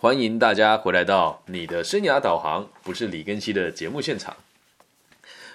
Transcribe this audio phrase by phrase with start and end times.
[0.00, 4.36] 欢迎大家回来到你的生涯导航，不是李根熙的节目现场。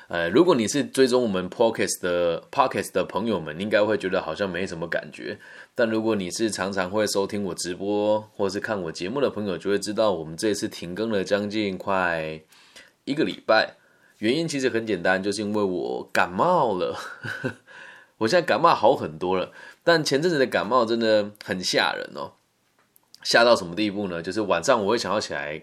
[0.10, 5.40] 呃，如果你是追踪我们 Podcast 的 Podcast 的朋友们，应该会觉得好像没什么感觉。
[5.74, 12.42] 但如果你是常常会收听我直播或是看我节目的朋友，就会知道我们这次停更了将近快
[13.06, 13.78] 一个礼拜。
[14.18, 17.00] 原因其实很简单，就是因为我感冒了。
[18.20, 19.54] 我现在感冒好很多了，
[19.86, 22.34] 但前阵子的感冒真的很吓人哦。
[23.24, 24.22] 吓到什么地步呢？
[24.22, 25.62] 就是晚上我会想要起来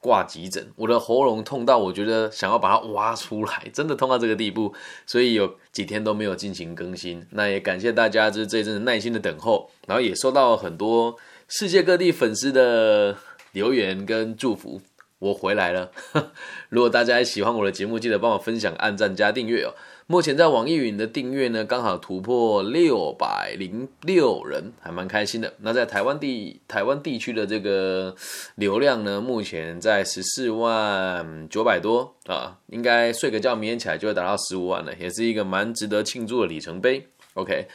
[0.00, 4.74] 挂急诊，我的喉咙痛到我觉得想要把它挖出来，真的痛到这个地步，
[5.06, 7.26] 所以有几天都没有进行更新。
[7.30, 11.16] 那也感谢大家就是这一阵耐心的等候，然后也收到很多
[11.48, 13.16] 世界各地粉丝的
[13.52, 14.82] 留言跟祝福。
[15.20, 15.90] 我回来了，
[16.68, 19.72] 如果大家喜欢我的节目，记得帮我分享、按赞、加订阅哦。
[20.06, 25.54] 目前在网易云的订阅呢，刚好突破六百零六人，还蛮开心的。
[25.60, 28.14] 那在台湾地台湾地区的这个
[28.56, 37.08] 流量呢，目前在十四万九百多啊，应该睡个觉，明天起来就会达到十五万了，也是一个蛮值得庆祝的里程碑。
[37.32, 37.66] OK，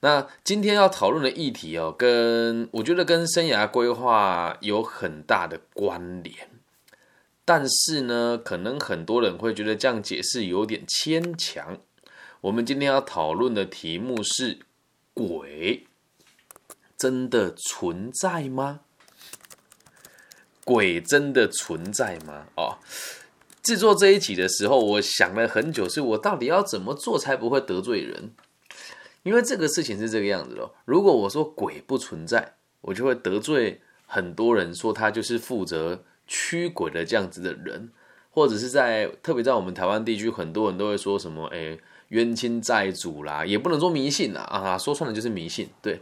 [0.00, 6.34] 那今天要讨论的议题哦，跟我觉得跟生涯规划有很大的关联。
[7.44, 11.78] 但是呢，可能很多人会觉得这样解释有点牵强。
[12.40, 14.60] 我们今天要讨论的题目是：
[15.12, 15.86] 鬼
[16.96, 18.80] 真的存在吗？
[20.64, 22.46] 鬼真的存在吗？
[22.56, 22.78] 哦，
[23.62, 28.32] 制作这一集的时候，我想了很久，是我到底要怎么做才不会得罪人？
[29.22, 36.04] 因为这个事情是这个样子的：如果我说鬼不存在，我就会得罪很多人，说他就是负责。
[36.26, 37.90] 驱鬼的这样子的人，
[38.30, 46.00] 或者是在特别在我们台湾地区，很多人都会说什么，哎，冤亲债主啦，也不能说迷信啦，啊，说穿了就是迷信，对。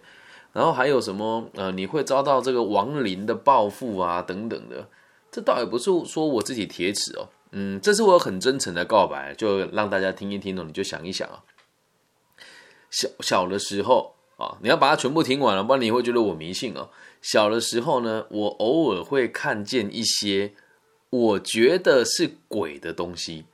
[0.53, 4.87] 然后还有什么，呃，你会遭到这个亡灵的报复啊，等等的。
[5.31, 11.43] 这倒也不是说我自己铁齿哦，嗯，这是我很真诚的告白，就让大家听一听哦，你就想一想啊，
[12.91, 16.91] 小小的时候啊，你要把它全部听完了，不然你会觉得我迷信哦。
[17.21, 20.55] 小的时候呢，我偶尔会看见一些
[21.11, 23.45] 我觉得是鬼的东西，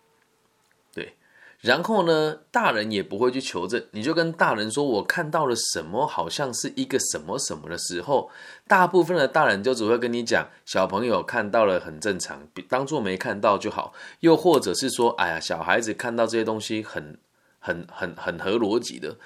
[0.94, 1.15] 对。
[1.61, 8.31] 然后呢，大人也不会去求证，你就跟大人说我看到了什么，好像是一个什么什么的时候，
[8.69, 13.93] 大部分的大人就只会跟你讲，小朋友看到了很正常，当做没看到就好。
[14.21, 17.19] 又或者是说，哎呀，小孩子看到这些东西很
[17.59, 19.17] 很很很合逻辑的。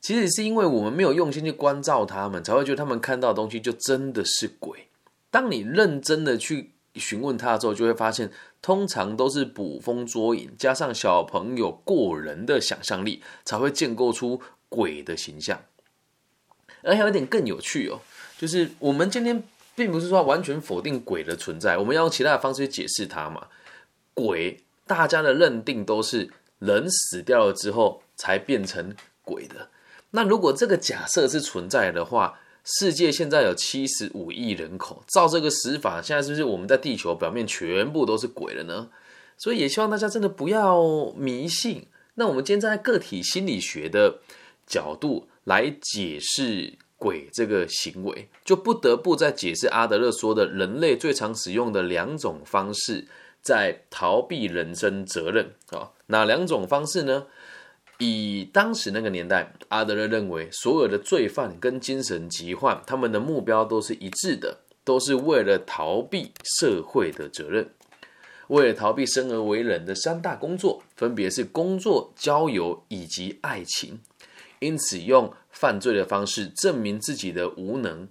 [0.00, 4.88] 其实是因为我们没有用心去关照他们，才会觉得他们看到的东西就真的是鬼。
[5.30, 8.30] 当你认真的去询问他的时候，就会发现，
[8.62, 15.60] 通常都是捕风捉影，加上小朋友过人的想象力，才会建构出鬼的形象。
[16.82, 18.00] 而还有一点更有趣哦，
[18.38, 19.42] 就是我们今天
[19.74, 23.48] 并不是说完全否定鬼的存在，我们要用其他的方式去解释它嘛。
[24.14, 26.30] 鬼，大家的认定都是
[26.60, 29.68] 人死掉了之后才变成鬼的。
[30.10, 38.90] 那如果这个假设是存在的话，世界现在有七十五亿人口，照这个死法，现在是不是我们在地球表面全部都是鬼了呢？
[39.36, 41.86] 所以也希望大家真的不要迷信。
[42.14, 44.18] 那我们今天站在个体心理学的
[44.66, 53.06] 角度来解释鬼这个行为，就不得不再解释阿德勒说的人类最常使用的两种方式，
[53.40, 57.26] 在逃避人生责任啊，哪两种方式呢？
[57.98, 67.70] 以当时那个年代，阿德勒认为，所有的罪犯跟精神疾患，他们的目标都是一致的，都是为了逃避社会的责任，
[68.46, 73.98] 为了逃避生而为人的三大工作，分别是工作、交友以及爱情。
[74.60, 78.08] 因此，用犯罪的方式证明自己的无能，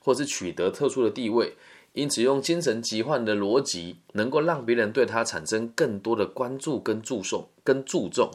[0.00, 1.54] 或是取得特殊的地位。
[1.92, 8.30] 因此，用精神疾患的逻辑，能够让别人对他产生更多的关注跟注重跟注重。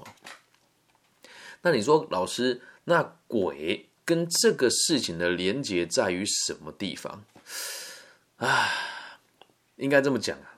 [1.64, 7.24] 那你说，老师，那鬼跟这个事情的连结在于什么地方？
[8.38, 8.70] 啊，
[9.76, 10.58] 应该这么讲啊，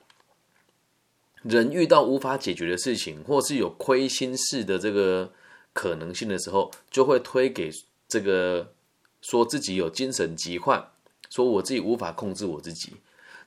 [1.42, 5.34] 人遇到无法解决的事情，或是有亏心事的这个
[5.74, 7.70] 可能性的时候，就会推给
[8.08, 8.74] 这个
[9.22, 10.92] 说自己有精神疾患，
[11.30, 12.96] 说我自己无法控制我自己。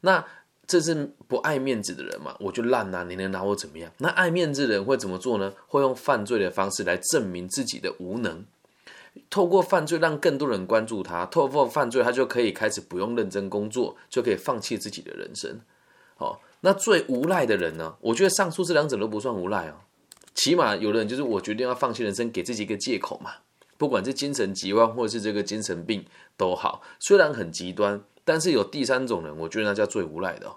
[0.02, 0.26] 那
[0.66, 2.34] 这是不爱面子的人嘛？
[2.40, 3.04] 我就烂呐！
[3.08, 3.90] 你能拿我怎么样？
[3.98, 5.52] 那爱面子的人会怎么做呢？
[5.68, 8.44] 会用犯罪的方式来证明自己的无能，
[9.30, 15.60] 透过犯罪让更多人关注他，透过犯罪他就可以开始不用认真工作，就可以放弃自己的人生。
[16.16, 17.94] 好，那最无赖的人呢？
[18.00, 19.74] 我觉得上述这两者都不算无赖哦，
[20.34, 23.30] 起码有的人就是我决定要放弃人生，给自己一个借口嘛。
[23.78, 26.04] 不管是精神疾患或是这个精神病
[26.36, 30.56] 都好，虽然很极端，但是有第三种人，我觉得那叫最无赖的。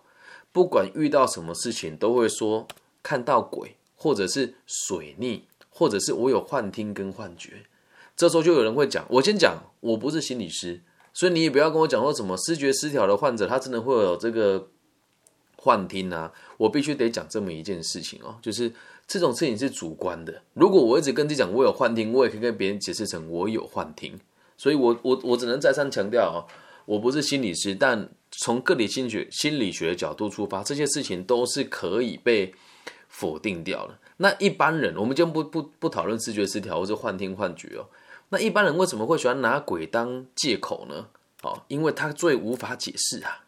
[0.51, 2.67] 不管遇到什么事情，都会说
[3.03, 7.65] 看到鬼，或者是水逆，或者是我有幻听跟幻觉。
[8.15, 10.81] 这时候就有人会讲，我先讲，我不是心理师，
[11.13, 14.69] 所以你也不要跟我讲说什么视觉失调的患者，他真的会有这个
[15.61, 16.31] 幻听啊。
[16.57, 18.71] 我必须得讲这么一件事情哦，就是
[19.07, 20.41] 这种事情是主观的。
[20.53, 24.19] 如果我一直跟你讲我有幻听，我也可以跟别人解释成我有幻听。
[24.57, 26.39] 所以我我我只能再三强调哦，
[26.85, 32.53] 我不是心理师，但从个体心学心理学角度出发，这些事情都是可以被
[33.07, 33.97] 否定掉的。
[34.17, 37.87] 那一般人，我们就不不不讨论视觉失调或者幻听幻觉哦。
[38.29, 41.07] 那一般人为什么会喜欢拿鬼当借口呢？
[41.41, 43.45] 哦，因为他最无法解释啊，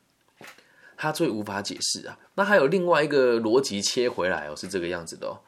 [1.01, 2.19] 他最无法解释啊。
[2.35, 5.39] 那还有另外一个逻辑切回来哦，是这个样子的哦。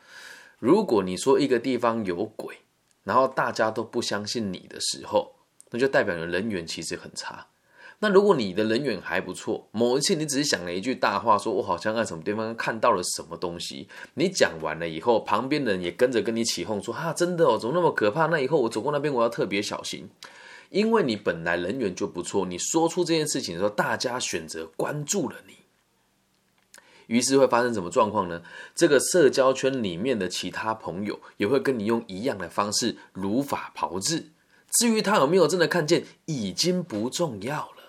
[0.57, 2.55] 如果你说一个地方有鬼，
[3.03, 5.35] 然后大家都不相信你的时候，
[5.69, 7.45] 那就代表你人缘其实很差。
[7.99, 18.25] 那如果你的人缘还不错，某一次你只是讲了一句大话，说我好像在什么地方看到了什么东西，你讲完了以后，旁边的人也跟着跟你起哄，说哈，真的哦，怎么那么可怕？
[18.25, 20.09] 那以后我走过那边，我要特别小心，
[20.73, 25.53] 因为你本来人缘就不错，你说出这件事情的时候，大家选择关注了你，
[27.05, 28.41] 于是会发生什么状况呢？
[28.73, 34.31] 这个社交圈里面的其他朋友也会跟你用一样的方式如法炮制。
[34.79, 37.83] 至于他有没有真的看见，已经不重要了。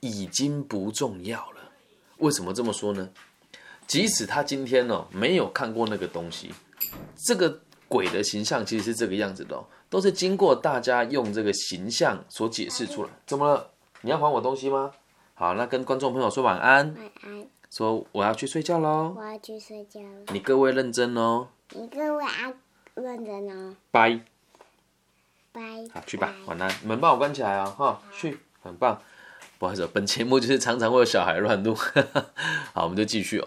[0.00, 1.70] 已经不重要了。
[2.16, 3.10] 为什么这么说呢？
[3.86, 6.50] 即使他今天呢没有看过那个东西，
[7.26, 9.62] 这个鬼的形象其实是这个样子的，
[9.94, 13.10] 都是经过大家用这个形象所解释出来。
[13.24, 13.70] 怎么了？
[14.00, 14.90] 你要还我东西吗？
[15.34, 16.92] 好，那跟观众朋友说晚安。
[16.96, 17.46] 晚安。
[17.70, 19.14] 说我要去睡觉喽。
[19.16, 20.24] 我要去睡觉了。
[20.32, 21.46] 你各位认真哦。
[21.70, 22.52] 你各位啊，
[22.94, 23.76] 认真哦。
[23.92, 24.18] 拜。
[25.52, 25.60] 拜。
[25.94, 26.34] 好，去吧。
[26.46, 26.68] 晚安。
[26.84, 27.64] 门帮我关起来啊！
[27.66, 29.00] 哈，去，很棒。
[29.60, 31.72] 不好意思，本节目就是常常会有小孩乱录。
[32.74, 33.46] 好，我们就继续哦。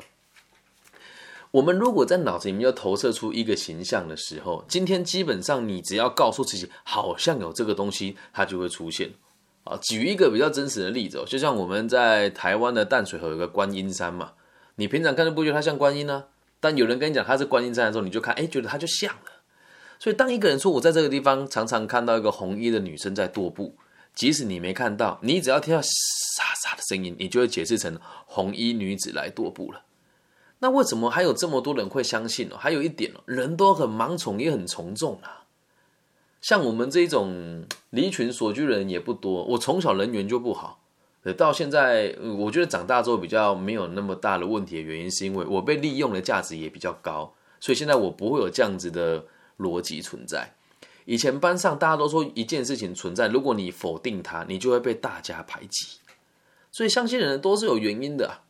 [1.57, 9.09] 我们如果在脑子里面要投射出一个形象的时候，今天基本上你只要告诉自己好像有这个东西，它就会出现。
[9.63, 14.33] 啊，举一个比较真实的例子哦，就像我们在台湾的淡水河有个观音山嘛，
[14.75, 16.25] 你平常看就不觉得它像观音呢，
[16.59, 19.31] 但有人跟你讲它是观音山的时候，你就看，哎，觉得它就像了。
[19.98, 23.75] 所以当一个人说我在这个地方常常看到一个红衣的女生在踱步。
[24.13, 29.81] 即使你没看到，你只要听到沙沙的声音，你就会解释成红衣女子来踱步了。
[30.59, 32.56] 那为什么还有这么多人会相信呢？
[32.57, 35.45] 还有一点哦，人都很盲从，也很从众啊。
[36.42, 39.44] 像我们这种离群所居的人也不多。
[39.44, 40.80] 我从小人缘就不好，
[41.36, 49.25] 到现在我觉得长大之后比较没有那么大的问题的原因，是因为我被利用的价值也比较高，所以现在我不会有这样子的
[49.57, 50.53] 逻辑存在。
[51.06, 55.98] 以前班上大家都说一件事情存在，如果你否定它，你就会被大家排挤。
[56.71, 58.42] 所以相信人都是有原因的，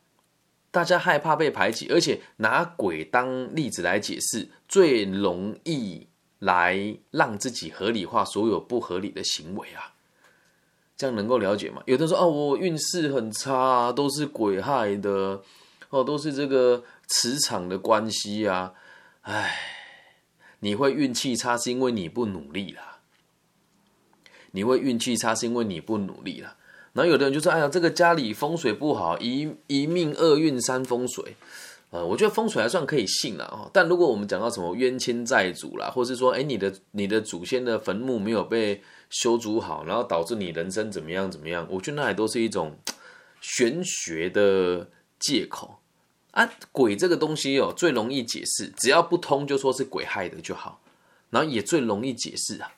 [0.78, 6.06] 大家害怕被排挤，而且拿鬼当例子来解释，最容易
[6.38, 9.94] 来让自己合理化所有不合理的行为啊。
[10.96, 11.82] 这样能够了解吗？
[11.86, 15.42] 有的说哦，我运势很差啊，都是鬼害的，
[15.90, 18.74] 哦，都是这个磁场的关系啊，
[19.22, 19.58] 唉。
[20.60, 23.00] 你会运气差，是因为你不努力啦。
[24.52, 26.56] 你会运气差，是因为你不努力了。
[26.98, 31.36] 然后有的人就说：“哎呀，这个家里风水不好，一一命二运三风水。”
[31.90, 33.70] 呃，我觉得风水还算可以信了哦。
[33.72, 42.76] 但如果我们讲到什么冤亲债主啦，或是说，哎，你的你的祖先的坟墓没有被修筑好，然后导致你人生怎么样怎么样，我觉得那也都是一种
[43.40, 44.88] 玄学的
[45.20, 45.78] 借口。
[46.32, 50.80] 啊，鬼这个东西哦，最容易解释，只要不通就说是鬼害的就好，
[51.30, 52.72] 然后也最容易解释啊，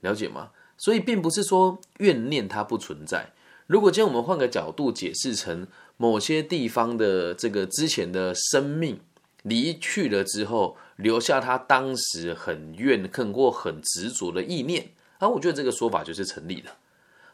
[0.00, 0.52] 了解吗？
[0.78, 3.34] 所以并不是说怨念它不存在。
[3.66, 9.00] 如果今天我们换个角度解释成某些地方的这个之前的生命
[9.42, 16.70] 离去了之后，留下他当时很怨恨或很执着的意念，啊，我觉得这个说法就是成立的。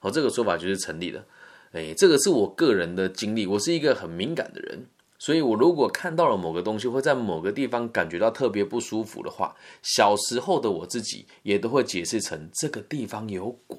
[0.01, 1.25] 哦，这个说法就是成立的。
[1.73, 4.87] 哎，这个是我个人的经历，我是一个很敏感的人。
[5.19, 13.79] 所以，我如果看到了某个东西，会在某个地方感觉到特别不舒服的话，小时候的我自己也都会解释成这个地方有鬼，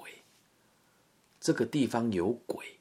[1.43, 2.79] 这个地方有鬼，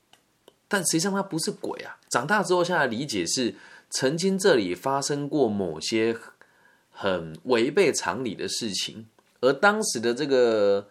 [0.69, 1.99] 但实际上它不是鬼啊。
[2.09, 3.57] 长大之后，现在理解是
[3.91, 6.17] 曾经这里发生过某些
[6.91, 9.09] 很违背常理的事情，
[9.41, 10.89] 而当时的这个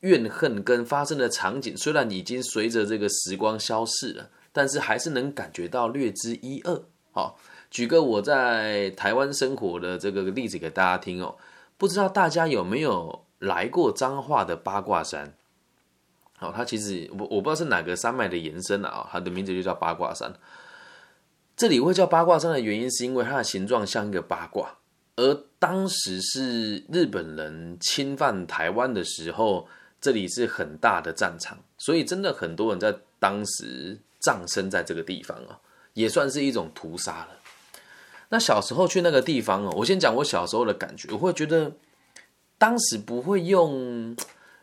[0.00, 6.82] 怨恨跟发生的场景，虽然已经随着这个时光消逝了，但是还是能感觉到略知一二。
[7.12, 7.38] 好，
[7.70, 11.36] 举个我在台湾生活的这个例子给大家听哦。
[11.76, 15.34] 不知道大家有没有来过彰化的八卦山。
[16.40, 20.32] 好，它其实我我不知道是哪个山脉的延伸啊，它的名字就叫八卦山。
[21.54, 24.78] 这里会叫八卦山的原因，是因为它的形状像一个八卦，
[25.16, 29.68] 而当时是日本人侵犯台湾的时候，
[30.00, 35.60] 这里是很大的战场，所以真的很多人在当时葬身在这个地方啊，
[35.92, 37.28] 也算是一种屠杀了。
[38.30, 41.72] 那小时候去那个地方哦，我先讲我小时候的感觉，我会觉得
[42.56, 44.16] 当时不会用。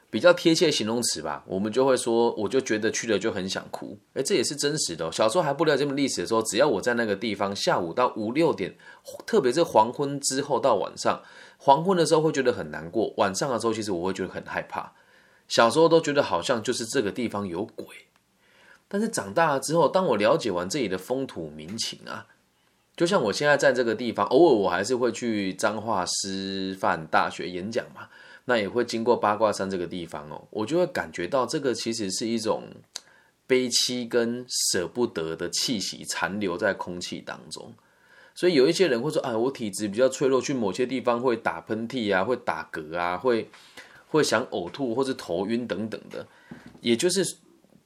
[0.09, 3.97] 比较贴切形容词吧，我们就会说，我就觉得去了就很想哭。
[4.13, 5.11] 哎，这也是真实的。
[5.11, 8.75] 小时候还不了解这么历史的时候，只要我在那个地方，下午到五六点，
[9.25, 11.21] 特别是黄昏之后到晚上，
[11.57, 14.93] 黄昏的时候会觉得很难过，晚上的时候其实我会觉得很害怕。
[15.49, 17.85] 小时候都觉得好像就是这个地方有鬼，
[18.87, 22.27] 但是长大了之后，当我了解完这里的风土民情啊，
[22.95, 28.07] 就像我现在在这个地方，偶尔我还是会去彰化师范大学演讲嘛。
[28.49, 32.63] 那也会经过八卦山这个地方哦，我就会感觉到这个其实是一种
[33.45, 37.73] 悲戚跟舍不得的气息残留在空气当中，
[38.33, 43.49] 所以有一些人会说：“哎，我体质比较脆弱，去某些地方会打喷嚏啊，会打嗝啊，会
[44.07, 46.25] 会想呕吐或者头晕等等的，
[46.79, 47.35] 也就是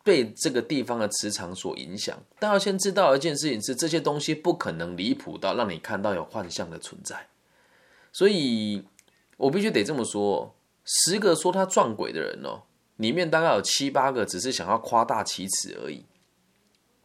[0.03, 2.15] 被这个地方的磁场所影响。
[2.38, 7.30] 但要先知道一件事情是，这些东西不可能离谱到让你看到有幻象的存在，
[8.13, 8.84] 所以。
[9.42, 10.54] 我必须得这么说，
[10.86, 12.62] 十个说他撞鬼的人哦，
[12.98, 16.06] 里面大概有七八个只是想要夸大其词而已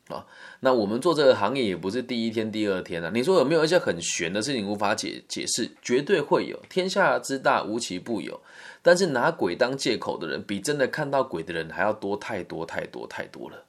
[0.08, 0.26] 啊。
[0.60, 3.10] 那我们做这个行业也不是第一天、第二天了。
[3.10, 5.70] 你说有没有一些很玄的事情无法解解释？
[5.80, 8.42] 绝对会有，天下之大无奇不有。
[8.82, 13.64] 但是拿鬼当借口的人，比真的看到鬼的人还要多太多太多太多了。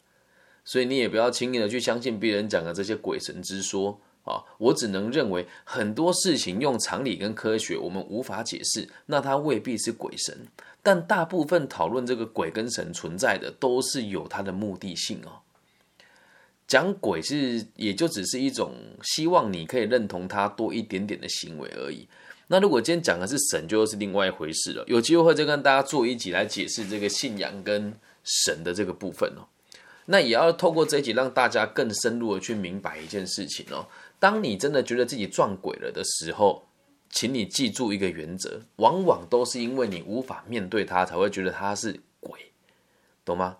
[0.66, 4.02] 所以你也不要轻易的去相信别人讲的这些鬼神之说。
[4.27, 10.48] 啊，我只能认为很多事情用常理跟科学我们无法解释，那它未必是鬼神。
[10.84, 15.41] 但大部分讨论这个鬼跟神存在的，都是有它的目的性哦。
[16.67, 22.07] 讲鬼是也就只是一种希望你可以认同它多一点点的行为而已。
[22.48, 24.84] 那如果今天讲的是神，就又是另外一回事了。
[24.88, 27.93] 有机会会再跟大家做一集来解释这个信仰跟
[28.24, 29.48] 神的这个部分哦。
[30.05, 33.86] 那也要透过这一集让大家更深入的去明白一件事情哦。
[34.20, 36.68] 当你真的觉得自己撞鬼了的时候，
[37.10, 42.52] 请你记住一个原则：往往都是因为你无法面对它，才会觉得它是鬼，
[43.24, 43.58] 懂吗？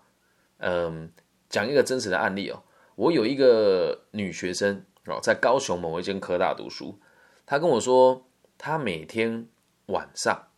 [0.58, 1.12] 嗯，
[1.48, 2.62] 讲一个真实的案例哦。
[2.96, 6.98] 我有一个女学生哦，在高雄某一间科大读书，
[7.46, 8.26] 她跟我说，
[8.58, 9.46] 她每天
[9.86, 10.48] 晚上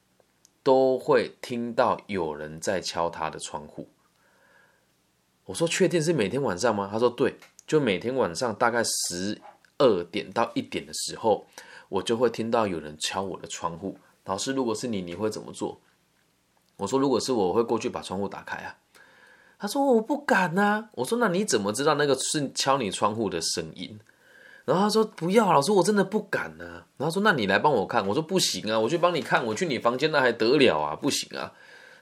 [0.63, 3.91] 都会听到有人在敲她的窗户。
[5.45, 9.39] 我说：“确定是每天晚上吗？”她说：“对，就每天晚上大概十。”
[9.81, 11.47] 二点到一点的时候，
[11.89, 13.99] 我就会听到有人敲我的窗户。
[14.27, 15.81] 老师，如果是你，你会怎么做？
[16.77, 18.77] 我说，如果是我，我会过去把窗户打开啊。
[19.59, 20.89] 他说我不敢呐。
[20.93, 23.99] 我说那你怎么知道那个是敲你窗户的声音？
[24.67, 26.85] 然后他说不要，老师我真的不敢呢。
[26.97, 28.07] 然后说那你来帮我看。
[28.07, 30.95] 我说不行啊，我去帮你看，我去你房间那还得了啊？
[30.95, 31.53] 不行啊。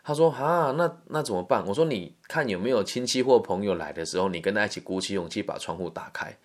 [0.05, 1.67] 他说啊，那那怎么办？
[1.67, 6.37] 我说你看有没有亲戚或朋友来的时候，你跟他一起鼓起勇气把窗户打开。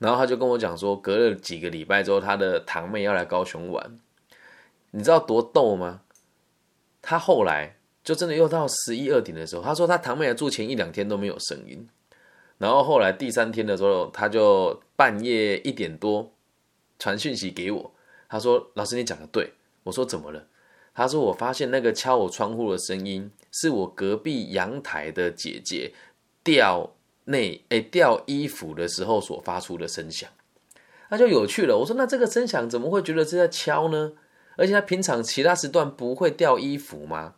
[0.00, 3.98] 然后他就跟我讲说，隔了几个礼拜之后，他的堂妹要来高雄玩，
[4.92, 6.00] 你知道多逗吗？
[7.02, 11.86] 他后来就真的又到十一二点的时候，他说他堂妹来住前一两天都没有声音，
[12.56, 16.32] 然后后来第三天的时候，他就半夜一点多
[16.98, 17.92] 传讯息给我，
[18.26, 19.52] 他说：“老师，你讲的对。”
[19.84, 20.46] 我说：“怎么了？”
[20.94, 25.92] 他说：“我发现那个敲我窗户的声音，是我隔壁阳台的姐姐
[26.42, 26.94] 掉。”
[27.30, 30.28] 内诶掉衣服的时候所发出的声响，
[31.08, 31.78] 那就有趣了。
[31.78, 34.12] 我说那这个声响怎么会觉得是在敲呢？
[34.56, 37.34] 而且他平常其他时段不会掉衣服吗？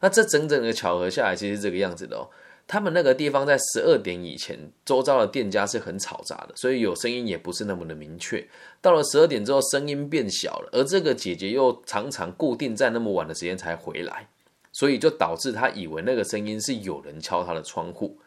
[0.00, 2.28] 那这整整的巧合下来，其实是这个样子的哦。
[2.66, 8.44] 他们那个地方在十二点以前，周遭的店家是很嘈杂的，所以有声音也不是那么的明确。
[8.80, 14.28] 到了十二点之后，声音变小了，而这个姐姐又常常固定在那么晚的时间才回来，
[14.72, 18.18] 所以就导致她以为那个声音是有人敲她的窗户。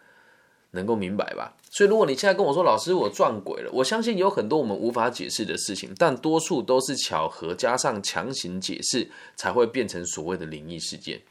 [0.71, 1.55] 能够明白吧？
[1.71, 11.21] 所以如果你现在跟我说老师我撞鬼了，我相信有很多我们无法解释的事情，但多数都是巧合加上强行解释才会变成所谓的灵异事件。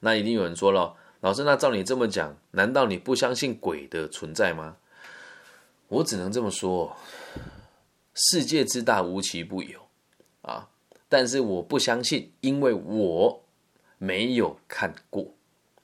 [0.00, 4.76] 那一定有人说了，老师，那照你这么讲，难道你不相信鬼的存在吗？
[5.88, 6.96] 我只能这么说，
[8.14, 9.78] 世界之大无奇不有
[10.40, 10.68] 啊！
[11.08, 13.44] 但是我不相信，因为我
[13.98, 15.34] 没有看过。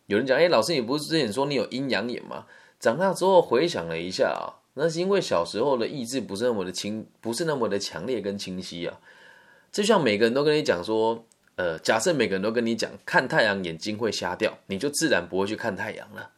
[0.08, 2.46] 有人讲，哎，老师，你不是之前说你有阴阳眼吗？
[2.80, 8.98] 长大之后回想了一下啊，那是因为小时候的意志不是那么的清，不是那么的强烈跟清晰啊。
[9.70, 11.22] 就像每个人都跟你讲说，
[11.56, 16.30] 呃，假设每个人都跟你讲看太阳眼睛会瞎掉，你就自然不会去看太阳了，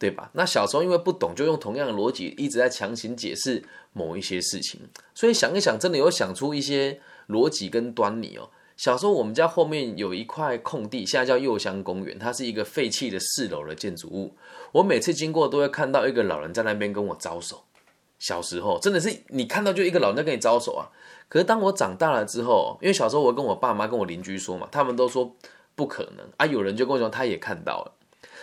[0.00, 0.28] 对吧？
[0.32, 3.62] 那小时候因为不懂，就用同样的逻辑一直在强行解释
[3.92, 4.80] 某一些事情，
[5.14, 8.50] 所以想一想，真的有想出一些逻辑跟端倪哦。
[8.82, 14.34] 小时候我们家后面有一块空地，现在叫右香公园，它是一个废弃的四楼的建筑物。
[14.72, 17.62] 我每次经过都会看到一个老人在那边跟我招手。
[18.18, 20.90] 小时候真的是你看到就一个老人在跟你招手啊。
[21.28, 25.32] 可是当我长大了之后，因为小时候我跟我爸妈跟我邻居说嘛，他们都说
[25.76, 26.44] 不可能啊。
[26.44, 27.92] 有人就跟我说他也看到了。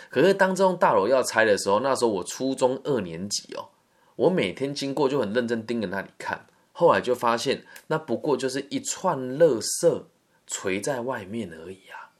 [0.08, 3.68] 可是当这栋大楼要拆的时候，那时候我初中二年级哦，
[4.16, 6.46] 我每天经过就很认真盯着那里看。
[6.72, 10.02] 后来就发现那不过就是一串垃圾
[10.50, 12.10] 垂在外面而已啊。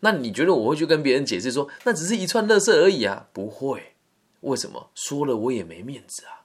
[0.00, 3.28] 那你觉得我会去跟别人解释说那只是一串垃圾而已啊？
[3.32, 3.94] 不会，
[4.40, 4.90] 为什么？
[4.94, 6.44] 说了我也没面子啊。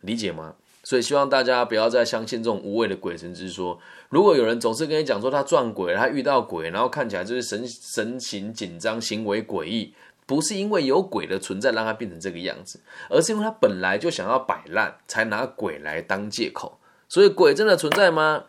[0.00, 0.54] 理解吗？
[0.84, 3.78] 所以希望大家不要再相信这种无谓的鬼神之说。
[4.08, 9.94] 如果有人总是跟你讲说他撞鬼，他遇到鬼，然后看起来就是神神情紧张、行为诡异，
[10.26, 16.80] 不是因为有鬼的存在让他变成这个样子，而是因为他本来就想要摆烂，才拿鬼来当借口。
[17.08, 18.46] 所以鬼真的存在吗？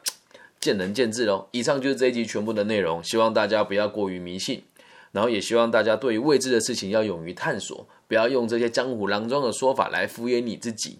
[0.63, 1.49] 见仁见智喽。
[1.51, 4.63] 以上就是这一集全部的内容，希望大家不要过于迷信，
[5.11, 10.99] 然后也希望大家对于未知的事情要勇于探索，不要用这些江湖郎中的说法来敷衍你自己。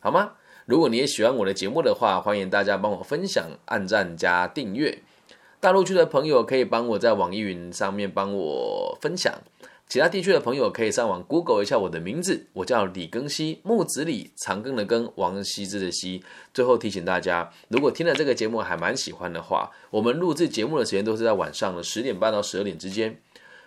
[0.00, 0.32] 好吗？
[0.64, 5.02] 如果你也喜欢我的节目的话，欢迎大家帮我分享、按赞加订阅。
[5.60, 9.34] 大陆区的朋友可以帮我在网易云上面帮我分享，
[9.88, 16.24] 其他地区的朋友可以上网 Google 一下我的名字，我叫李庚希，木子李，长庚的庚，王羲之的羲。
[16.52, 23.20] 最后提醒大家，如果听了这个节目还蛮喜欢的话，我们录制节目的时间都是在晚上的十点半到十二点之间，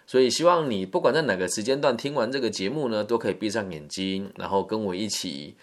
[0.06, 5.56] 所以希望你不管在哪个时间段听完这个节目呢，都可以闭上眼睛，然后跟我一起。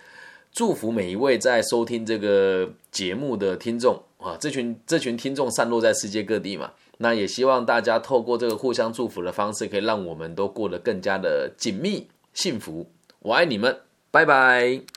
[0.53, 12.91] 祝福每一位在收听这个节目的听众啊，这群这群听众散落在世界各地嘛，那也希望大家透过这个互相祝福的方式，可以让我们都过得更加的紧密幸福。
[13.21, 14.96] 我爱你们，拜拜。